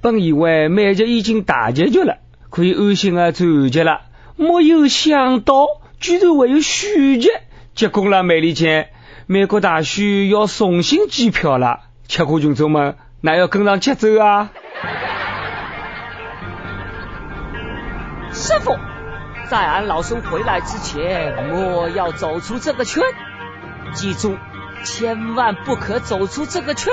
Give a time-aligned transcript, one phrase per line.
[0.00, 2.18] 本以为美剧已经大结局了，
[2.50, 4.02] 可以安心的转机了，
[4.36, 5.54] 没有想到
[5.98, 7.28] 居然会有续集。
[7.74, 8.90] 结果了，美利坚，
[9.26, 14.50] 美国大选要重新计票了，吃货群众们，那要跟上节奏啊！
[18.32, 18.76] 师傅，
[19.48, 23.02] 在俺老孙回来之前，莫要走出这个圈，
[23.92, 24.36] 记住，
[24.84, 26.92] 千万不可走出这个圈。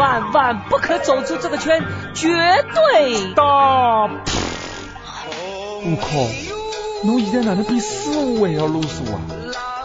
[0.00, 3.44] 万万不可走出这个圈，绝对大！
[5.82, 6.08] 我靠，
[7.06, 9.20] 侬现在哪能比师傅还要啰嗦啊？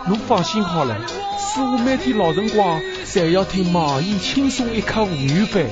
[0.08, 0.96] 侬放心好了，
[1.38, 5.66] 师傅每天老辰光侪要听网易轻松一刻沪语版，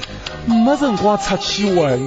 [0.45, 1.97] 没辰光出去玩。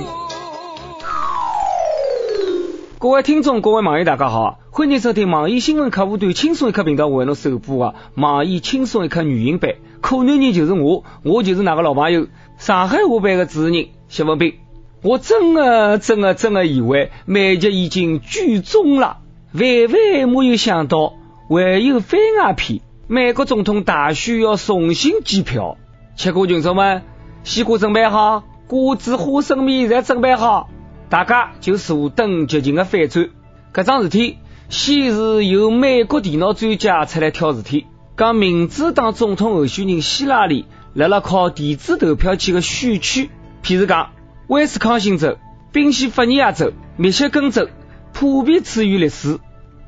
[2.99, 9.71] 各位听众，各位网友，大家好，欢迎收听网易新闻客户端轻松一刻频道为侬首播的网易轻松一刻语音版。
[10.01, 12.27] 可男人就是我，我就是那个老朋友，
[12.59, 14.55] 上海话版的主持人谢文斌。
[15.03, 19.19] 我真的真的真的以为美剧已经剧终了，
[19.53, 21.15] 万万没有想到
[21.49, 22.80] 还有番外篇。
[23.09, 25.77] 美国总统大选要重新计票，
[26.16, 27.03] 吃瓜群众们，
[27.45, 30.69] 西瓜准备好，瓜子、花生米侪准备好。
[31.09, 33.31] 大家就坐等剧情的反转。
[33.73, 34.38] 搿桩事体
[34.69, 37.87] 先是由美国电脑专家出来挑事体，
[38.17, 40.65] 讲民主党总统候选人希拉里
[40.95, 43.29] 辣辣靠电子投票机的选区，
[43.63, 44.13] 譬如讲
[44.47, 45.37] 威斯康星州、
[45.71, 47.69] 宾夕法尼亚州、密歇根州，
[48.15, 49.39] 普遍处于劣势，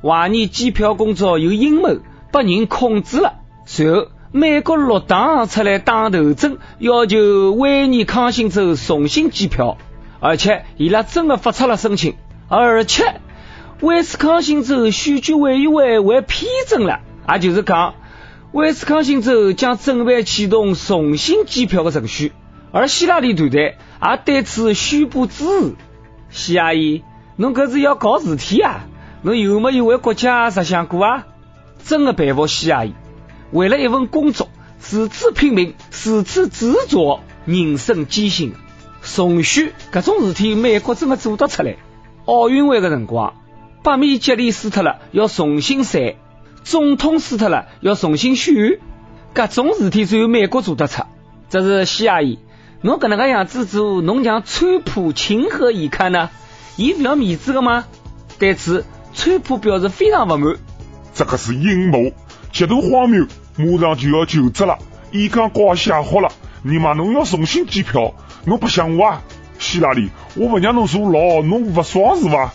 [0.02, 3.36] 怀疑计票工作有阴谋，被人控制了。
[3.64, 9.78] 随后，美国绿党出来打头阵，要求威尼康星州重新计票。
[10.20, 12.16] 而且，伊拉真的发出了申请，
[12.48, 13.22] 而且
[13.80, 17.00] 威斯康星州选举委员会还批准了，
[17.32, 17.94] 也就是讲，
[18.52, 22.32] 威斯康星州将准备启动重新计票的程序。
[22.72, 25.74] 而希拉里团队也对此宣布支持。
[26.30, 27.02] 希阿姨，
[27.36, 28.86] 侬可是要搞事体啊？
[29.22, 31.26] 侬有没有为国家着想过啊？
[31.82, 32.94] 真的佩服希阿姨，
[33.52, 34.48] 为了一份工作，
[34.90, 38.54] 如此拼命，如此执着，人生艰辛。
[39.02, 41.76] 重选搿种事体，美国真的做得出来。
[42.26, 43.34] 奥运会的辰光，
[43.82, 46.16] 百米接力输脱了，要重新赛；
[46.68, 48.78] 总统死脱了，要重新选。
[49.34, 51.02] 搿种事体只有美国做得出。
[51.48, 52.38] 这是西阿姨，
[52.82, 56.28] 侬搿能介样子做，侬让川普情何以堪呢？
[56.76, 57.86] 伊勿要面子的吗？
[58.38, 58.84] 对此，
[59.14, 60.56] 川普表示非常不满。
[61.14, 62.12] 这个是阴谋，
[62.52, 64.76] 极度荒谬，马上就要就职了，
[65.12, 66.28] 演讲稿写好了，
[66.62, 68.12] 你妈侬要重新计票。
[68.44, 69.22] 侬白想我啊，
[69.58, 72.52] 希拉里，我不让侬坐牢，侬不爽是伐？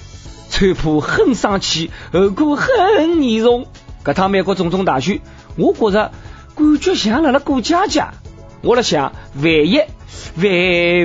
[0.51, 3.65] 川普很生气，后果很严重。
[4.03, 5.21] 搿趟美国总统大选，
[5.55, 6.11] 我觉着
[6.55, 8.13] 感觉像辣辣过家家。
[8.61, 10.45] 我辣想，万一万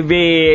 [0.07, 0.13] 万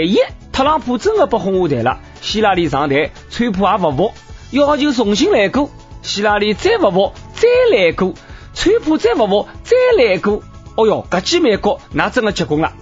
[0.09, 0.19] 一
[0.53, 4.13] 特朗普真的不轰下台了，希拉里上台，川普也勿服，
[4.51, 5.71] 要求重新来过。
[6.03, 8.15] 希拉里再勿服，再来过，
[8.55, 10.43] 川普再勿服，再来过。
[10.77, 12.73] 哦哟，搿记美国那真的结棍了。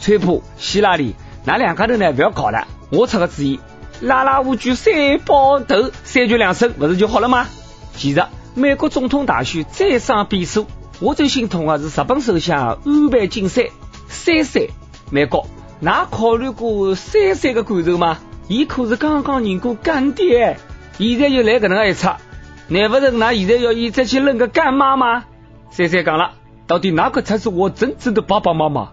[0.00, 2.10] 川普、希拉里，那两家头呢？
[2.10, 3.60] 勿要搞了，我出个主意，
[4.00, 7.46] 拉拉五句三包头，三局两胜，勿是就好了吗？
[7.96, 8.24] 其实，
[8.54, 10.66] 美国总统大选再上变数，
[11.00, 13.64] 我最心痛的是日本首相安倍晋三，
[14.08, 14.64] 三三。
[15.10, 15.46] 美国，
[15.80, 18.18] 哪考虑过三三的感受吗？
[18.48, 20.58] 伊可是刚刚认过干爹，
[20.98, 22.08] 现在又来搿能个一出，
[22.68, 25.24] 难不成那现在要伊再去认个干妈吗？
[25.70, 26.32] 三三讲了，
[26.66, 28.90] 到底哪个才是我真正的爸爸妈妈？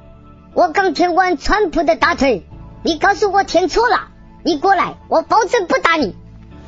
[0.54, 2.46] 我刚舔完川普的大腿，
[2.84, 4.08] 你告诉我舔错了，
[4.44, 6.16] 你过来，我保证不打你。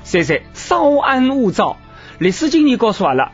[0.03, 1.77] 三三稍安勿躁，
[2.21, 3.31] 历史经验告诉阿拉，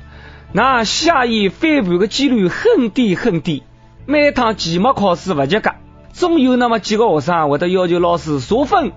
[0.53, 3.63] 那下一翻盘的几率很低很低。
[4.05, 5.71] 每趟期末考试不及格，
[6.13, 8.93] 总有那么几个学生会得要求老师查分，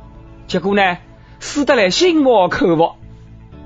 [0.46, 0.98] 结果呢，
[1.40, 2.92] 输得来心服口服。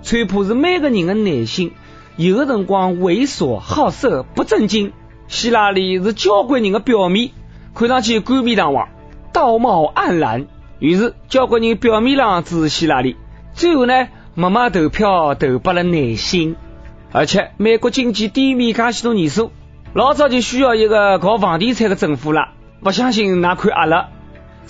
[0.03, 1.73] 川普是每个人的内心，
[2.17, 4.95] 有的辰光猥琐好色不正经，
[5.29, 7.33] 希拉里是交关人的表面。
[7.75, 8.89] 看上去冠冕堂皇，
[9.31, 10.47] 道貌岸然。
[10.79, 13.15] 于是交关人表面上支持希拉里，
[13.53, 16.57] 最后呢，默默投票投拨了耐心。
[17.13, 19.53] 而且美国经济低迷介许多年数，
[19.93, 22.49] 老早就需要一个搞房地产的政府了。
[22.83, 24.09] 不相信那看阿拉。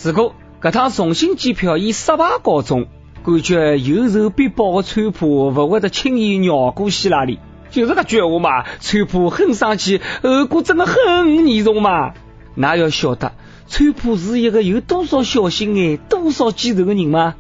[0.03, 2.87] 如果搿趟重新计票以失败告终，
[3.25, 7.39] 感觉有仇必报的川普勿会得轻易饶过希拉里。
[7.71, 12.13] 就是个句话嘛，川普很生气，后果真的很严重嘛。
[12.55, 13.33] 那要晓得，
[13.67, 17.35] 川普是一个有多少小心眼、多少记仇的人吗？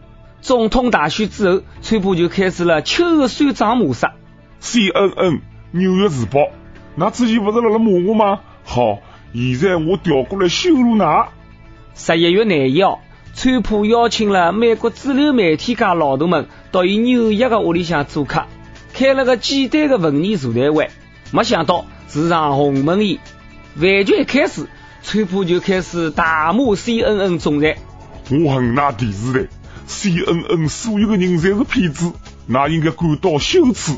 [0.44, 4.06] 总统大选之后，川普就开始了秋后算账模式。
[4.60, 6.50] CNN 纽约时报，
[6.96, 8.40] 那之前不是辣辣骂我吗？
[8.62, 8.98] 好，
[9.32, 11.28] 现在我调过来羞辱那。
[11.94, 13.00] 十一月廿一号，
[13.32, 18.44] 川普邀请了美国主流媒体界老大们到伊纽约的屋里向做客，
[18.92, 20.90] 开了个简单的文艺座谈会。
[21.32, 23.18] 没想到是场鸿门宴。
[23.76, 24.66] 饭局一开始，
[25.02, 27.78] 川普就开始大骂 CNN 总裁。
[28.30, 29.48] 我恨那电视台
[29.88, 32.12] ，CNN 所有的人侪是骗子，
[32.46, 33.96] 那应该感到羞耻。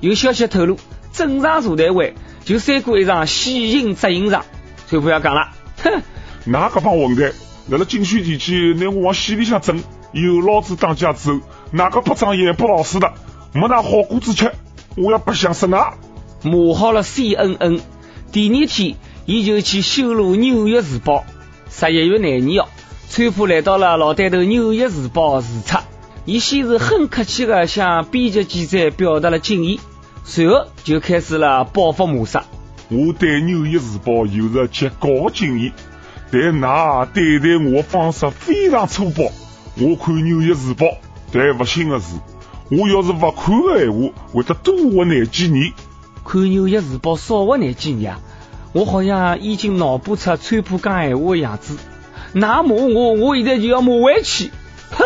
[0.00, 0.78] 有消息透露，
[1.12, 4.44] 正常座谈会就三过一场喜迎执行长。
[4.88, 5.50] 川普要讲了，
[5.82, 6.02] 哼，
[6.44, 7.32] 那个帮混蛋，
[7.68, 11.40] 辣辣竞选期间拿我往死里向整，以后老子当家之后，
[11.72, 13.12] 哪个不长眼不老实的，
[13.52, 14.52] 没拿好果子吃，
[14.96, 15.94] 我要白相死㑚。
[16.42, 17.80] 骂好了 CNN，
[18.30, 21.24] 第二天，伊就去修罗《纽约时报》。
[21.78, 22.70] 十一月廿二号，
[23.08, 25.84] 川普来到了老带头《纽约时报》视察，
[26.26, 29.80] 伊先是很客气地向编辑记者表达了敬意，
[30.24, 32.38] 随后就开始了报复模式。
[32.88, 35.72] 我对《纽约时报》有着极高的敬意，
[36.30, 39.32] 但㑚对待我的方式非常粗暴。
[39.76, 40.86] 我看《纽约时报》，
[41.32, 42.16] 但不幸的是，
[42.70, 45.72] 我要是不看的闲话，会得多活廿几年。
[46.24, 48.20] 看《纽约时报》少活廿几年啊！
[48.72, 51.76] 我好像已经脑补出川普讲闲话的样子。
[52.38, 54.50] 那骂我，我现在就要骂回去。
[54.90, 55.02] 哼，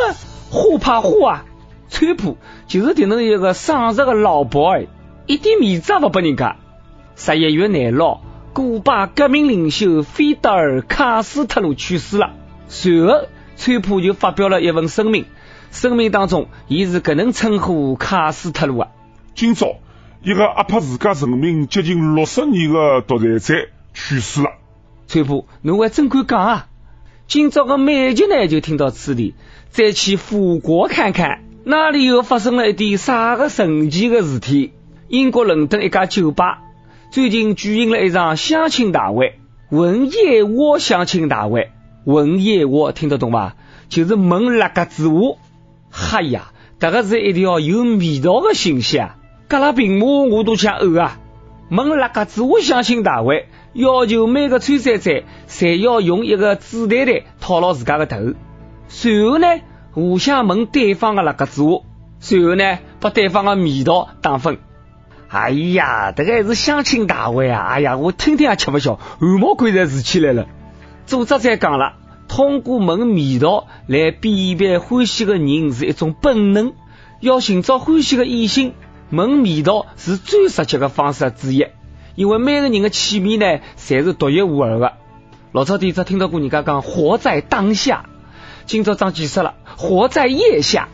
[0.51, 1.45] 花怕花啊！
[1.89, 2.37] 川普
[2.67, 4.89] 就是迭能一个丧实的老 boy，
[5.27, 6.57] 一点面子也不拨人家。
[7.15, 8.19] 十一月廿六，
[8.53, 12.33] 古巴革命领袖费德尔·卡斯特罗去世了。
[12.67, 15.25] 随后，川普就发表了一份声明，
[15.71, 18.89] 声明当中，伊是搿能称呼卡斯特罗啊。
[19.37, 19.77] 今朝，
[20.25, 24.51] 一个压迫自家人民接近六十年的独裁者去世了。
[25.07, 26.67] 川普，侬还真敢讲啊！
[27.31, 29.37] 今朝个美剧呢，就听到此地，
[29.69, 34.73] 再去法国看看，那里又发生了一点啥个神奇的事体？
[35.07, 36.59] 英国伦敦一家酒吧。
[37.13, 39.39] 最近举行了一场相亲大会，
[39.71, 41.71] 问燕窝相亲大会。
[42.05, 43.55] 问燕窝听得懂吧？
[43.89, 45.37] 就是问那个子话。
[45.89, 46.51] 嗨呀，
[46.81, 49.19] 这个是一条有味道的信息啊！
[49.47, 51.21] 隔了屏幕我都想呕啊！
[51.71, 58.35] 问那个子话相亲大会，要求每个参赛者侪要用一个纸袋袋套牢自家的头，
[58.89, 59.47] 随后呢
[59.93, 61.83] 互相问对方的那个子话，
[62.19, 64.59] 随后呢把对方的味道打分。
[65.29, 67.67] 哎呀，这个还是相亲大会啊！
[67.69, 70.47] 哎呀，我听听也吃不消，汗毛管在竖起来了。
[71.07, 71.95] 组织再讲了，
[72.27, 76.73] 通过闻味道来辨别欢喜的人是一种本能，
[77.21, 78.75] 要寻找欢喜的异性，
[79.11, 81.67] 闻味道是最直接的方式之一。
[82.21, 84.93] 因为每个人的气味呢，侪是独一无二的。
[85.53, 88.05] 老早底只听到过人家讲活在当下，
[88.67, 90.89] 今朝长见识了，活在腋下。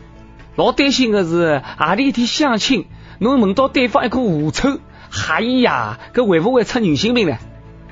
[0.55, 2.85] 老担心的是何里一天相亲。
[3.19, 4.79] 侬闻到对方一股狐臭，
[5.27, 7.37] 哎呀，搿会不会出人性命呢？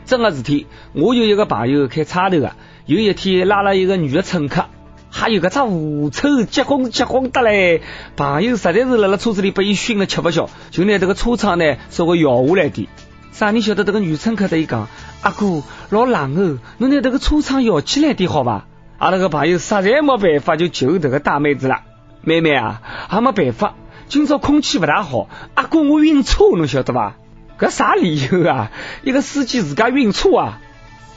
[0.05, 2.55] 真个事体，我有一个朋友开差头的，
[2.85, 4.67] 有一天拉了一个女的乘客，
[5.09, 7.81] 还有搿只狐臭，结棍结棍得嘞！
[8.15, 12.87] 朋友实在是辣辣车子里被伊熏得吃不消，就拿这个车窗呢稍微摇下来点。
[13.31, 14.87] 啥人晓得这个女乘客对伊讲
[15.21, 18.65] ：“阿哥，老冷哦，侬拿这个车窗摇起来点好吧？”
[18.97, 21.81] 阿拉个朋友实在没办法，就求这个大妹子了。
[22.21, 23.75] 妹妹啊，还没办法。
[24.07, 27.17] 今朝空气不大好，阿哥我晕车，侬晓得吧？
[27.59, 28.71] 搿啥理由啊？
[29.03, 30.61] 一个司机自家晕车啊？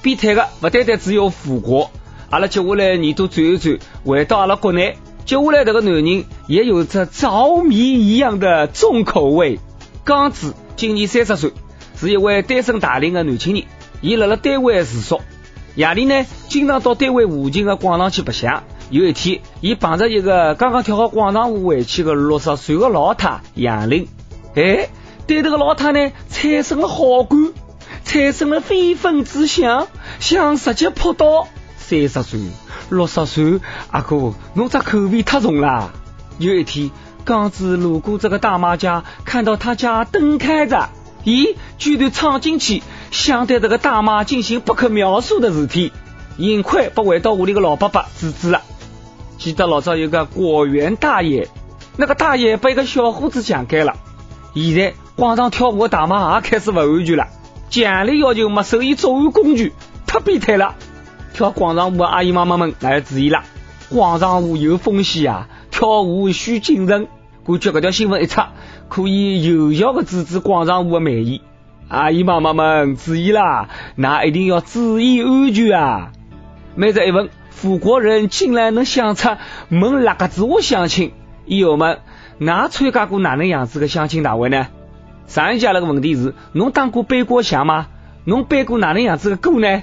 [0.02, 1.90] 变态个不单单只有法国，
[2.30, 9.60] 阿拉接下来耳朵转一转，回到阿拉国内，接下来这个男人也有着着迷一样的重口味。
[10.04, 11.52] 刚子今年三十岁，
[12.00, 13.66] 是一位单身大龄的男青年，
[14.00, 15.20] 伊辣辣单位住宿，
[15.74, 18.62] 夜里呢经常到单位附近的广场去白相。
[18.90, 24.06] 有一天，伊碰着一个刚刚跳好广场舞回去的六十岁的老太杨玲，
[24.54, 24.88] 哎，
[25.26, 27.52] 对这个老太呢产生了好感，
[28.04, 29.88] 产生了非分之想，
[30.20, 31.48] 想直接扑倒。
[31.76, 32.40] 三十岁、
[32.90, 35.90] 六十岁，阿哥，侬这口味太重了。
[36.38, 36.90] 有一天，
[37.24, 40.90] 刚子路过这个大妈家，看到他家灯开着，
[41.24, 45.92] 咦，居然闯进去，想对这个大妈进行不可描述的事体，
[46.38, 48.62] 幸亏被回到屋里的老伯伯制止了。
[49.36, 51.48] 记得老早有个果园大爷，
[51.96, 53.96] 那个大爷被一个小伙子强奸了。
[54.54, 57.28] 现在广场跳舞的大妈也开始不安全了，
[57.70, 59.72] 强烈要求没收伊作案工具，
[60.06, 60.74] 太变态了！
[61.34, 63.44] 跳广场舞的阿姨妈妈们来注意了，
[63.90, 67.06] 广场舞有风险啊，跳舞需谨慎。
[67.46, 68.40] 感觉这条新闻一出，
[68.88, 71.40] 可以有效的制止广场舞的蔓延。
[71.88, 76.12] 阿姨妈妈们注意啦，那一定要注意安全啊！
[76.74, 77.28] 每日一问。
[77.50, 79.30] 富国人竟然能想出
[79.68, 81.10] 问哪个字我相亲？
[81.44, 81.98] 友们，
[82.38, 84.68] 哪参加过哪能样子的相亲大会呢？
[85.26, 87.88] 上一家那个问题是：侬当过背锅侠吗？
[88.24, 89.82] 侬背过哪能样子的锅呢？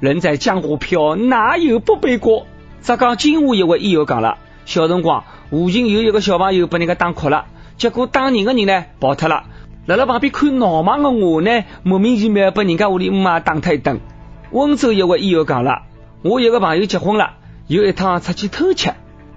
[0.00, 2.44] 人在江湖飘，哪有不背锅？
[2.80, 7.44] 浙江金华一位医友讲了，小辰光附近有一个小朋友被人家打哭了，
[7.76, 9.44] 结果打人的人呢跑脱了，
[9.86, 14.00] 辣辣旁边看闹忙的我呢，莫名其妙被人家屋里姆妈打他一顿。
[14.50, 15.82] 温州一位医友讲了，
[16.22, 17.34] 我一个朋友结婚了，
[17.66, 18.92] 有一趟出去偷吃，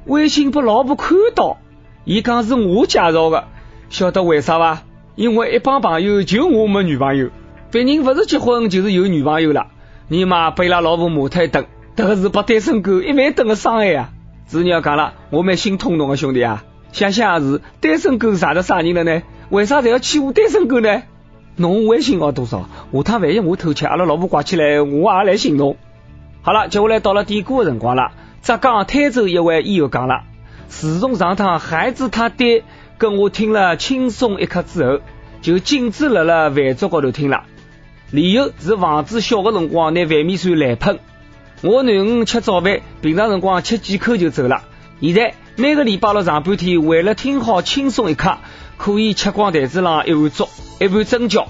[0.05, 1.57] 微信被老婆看到，
[2.03, 3.47] 伊讲是我介绍的，
[3.89, 4.83] 晓得为啥伐？
[5.15, 7.29] 因为一帮朋友就我没女朋友，
[7.71, 9.67] 别人不是结婚就是有女朋友了，
[10.09, 11.65] 你妈被拉老婆骂他一顿。
[11.95, 14.09] 这个是把单身狗一万吨的伤害啊！
[14.45, 16.65] 子女要讲了，我蛮心痛侬的兄弟啊！
[16.95, 19.21] 想想也是，单身狗啥的啥人了呢？
[19.49, 21.03] 为啥还要欺负单身狗呢？
[21.57, 22.69] 侬微信号多少？
[22.93, 25.75] 下趟万一我偷吃，阿拉老婆挂起来，我也来寻侬。
[26.41, 28.13] 好了，接下来到了点歌的辰光了。
[28.41, 30.21] 浙江台州一位医友讲了，
[30.69, 32.63] 自从上趟孩子他爹
[32.97, 35.01] 跟我听了轻松一刻之后，
[35.41, 37.43] 就禁止了了饭桌高头听了，
[38.09, 40.99] 理由是防止小的辰光拿饭米水来喷。
[41.61, 44.61] 我囡恩吃早饭，平常辰光吃几口就走了。
[45.01, 48.39] 现在每个礼拜六上半天，为了听好轻松一刻，
[48.75, 50.49] 可以吃光台子上一碗粥，
[50.81, 51.45] 一盘蒸饺。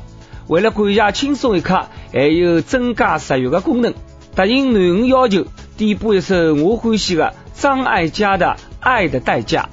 [0.46, 3.96] 为了感谢轻松一刻，还有增加食欲的功能，
[4.36, 8.46] 答应囡恩要求，点播一首我欢喜的张艾嘉的
[8.80, 9.70] 《爱的代价》。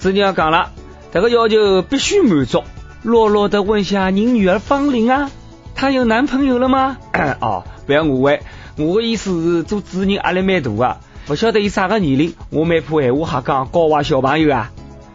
[0.00, 0.70] 子女要讲了，
[1.12, 2.62] 这个要求必须满足。
[3.02, 5.32] 弱弱的问下您女儿芳龄啊，
[5.74, 6.96] 她有男朋友了吗？
[7.40, 8.40] 哦，不要误会。
[8.76, 14.70] 我的意思是，做主人压力蛮大啊，不晓得伊啥个年龄，我蛮怕闲话瞎讲，教坏小朋友啊。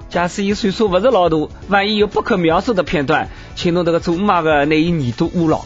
[0.09, 1.37] 假使伊岁数不是老大，
[1.67, 5.61] 万一有不可描述的片段，请侬这个做妈的拿伊耳朵捂牢。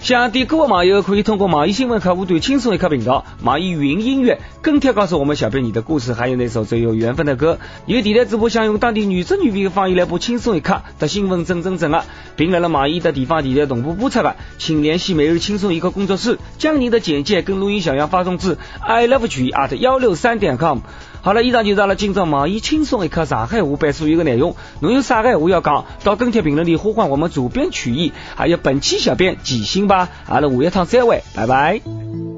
[0.00, 7.58] 想点歌的网友可以通过网易新闻客户端轻松一刻频道、网易云音乐跟帖告诉我们小编你的故事，还有那首最有缘分的歌。
[7.84, 12.04] 有电台主播想用当地女声女鼻的方言来播轻松一刻的新闻，整整整啊，
[12.36, 20.78] 并来了网易的地方电台同步播出的，请联系每日轻松一刻工作室，将您的简介跟录音小样发送至 i love 曲艺 at 幺六三点 com。
[21.20, 24.56] 好了，以上就是阿拉今朝网易轻松一刻上海话版所有的内容。
[24.80, 30.08] 侬有啥个话要讲，到跟帖评论里呼唤我们主编曲艺，还有本期小编几星吧。
[30.26, 32.37] 阿拉下一趟再会，拜拜。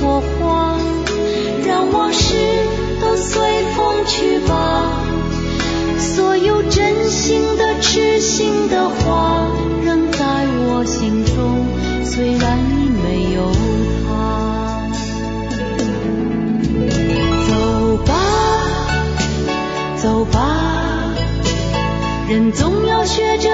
[0.00, 0.76] 火花，
[1.66, 2.34] 让往事
[3.00, 5.02] 都随风去吧。
[5.98, 9.46] 所有真心的、痴心的话，
[9.84, 11.66] 仍在我心中，
[12.04, 12.84] 虽然已。
[13.04, 13.52] 没有
[14.08, 14.88] 他，
[17.46, 18.12] 走吧，
[20.00, 20.38] 走吧，
[22.28, 23.53] 人总要学着